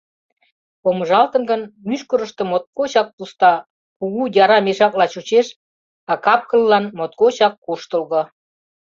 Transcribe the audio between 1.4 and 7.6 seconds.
гын, мӱшкырыштӧ моткочак пуста, кугу, яра мешакла чучеш, а кап-кыллан моткочак